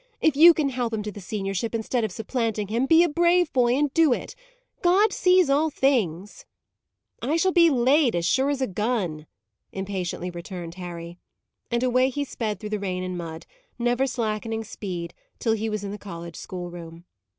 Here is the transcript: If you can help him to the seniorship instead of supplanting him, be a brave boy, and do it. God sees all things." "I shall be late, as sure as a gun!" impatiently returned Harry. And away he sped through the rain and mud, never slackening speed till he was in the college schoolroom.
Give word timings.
If 0.19 0.35
you 0.35 0.55
can 0.55 0.69
help 0.69 0.93
him 0.93 1.03
to 1.03 1.11
the 1.11 1.19
seniorship 1.21 1.75
instead 1.75 2.03
of 2.03 2.11
supplanting 2.11 2.69
him, 2.69 2.87
be 2.87 3.03
a 3.03 3.07
brave 3.07 3.53
boy, 3.53 3.75
and 3.77 3.93
do 3.93 4.11
it. 4.11 4.33
God 4.81 5.13
sees 5.13 5.47
all 5.47 5.69
things." 5.69 6.43
"I 7.21 7.35
shall 7.35 7.51
be 7.51 7.69
late, 7.69 8.15
as 8.15 8.25
sure 8.25 8.49
as 8.49 8.61
a 8.61 8.65
gun!" 8.67 9.27
impatiently 9.71 10.31
returned 10.31 10.73
Harry. 10.73 11.19
And 11.69 11.83
away 11.83 12.09
he 12.09 12.23
sped 12.23 12.59
through 12.59 12.69
the 12.71 12.79
rain 12.79 13.03
and 13.03 13.15
mud, 13.15 13.45
never 13.77 14.07
slackening 14.07 14.63
speed 14.63 15.13
till 15.37 15.53
he 15.53 15.69
was 15.69 15.83
in 15.83 15.91
the 15.91 15.99
college 15.99 16.35
schoolroom. 16.35 17.05